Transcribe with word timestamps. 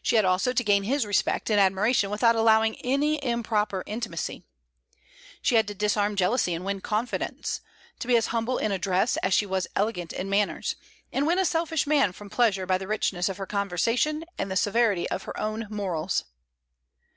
She 0.00 0.14
had 0.14 0.24
also 0.24 0.52
to 0.52 0.62
gain 0.62 0.84
his 0.84 1.04
respect 1.04 1.50
and 1.50 1.58
admiration 1.58 2.08
without 2.08 2.36
allowing 2.36 2.76
any 2.82 3.18
improper 3.24 3.82
intimacy. 3.84 4.44
She 5.42 5.56
had 5.56 5.66
to 5.66 5.74
disarm 5.74 6.14
jealousy 6.14 6.54
and 6.54 6.64
win 6.64 6.80
confidence; 6.80 7.62
to 7.98 8.06
be 8.06 8.16
as 8.16 8.28
humble 8.28 8.58
in 8.58 8.70
address 8.70 9.16
as 9.24 9.34
she 9.34 9.44
was 9.44 9.66
elegant 9.74 10.12
in 10.12 10.30
manners, 10.30 10.76
and 11.12 11.26
win 11.26 11.40
a 11.40 11.44
selfish 11.44 11.84
man 11.84 12.12
from 12.12 12.30
pleasure 12.30 12.64
by 12.64 12.78
the 12.78 12.86
richness 12.86 13.28
of 13.28 13.38
her 13.38 13.44
conversation 13.46 14.24
and 14.38 14.52
the 14.52 14.56
severity 14.56 15.08
of 15.10 15.24
her 15.24 15.36
own 15.36 15.66
morals. 15.68 16.22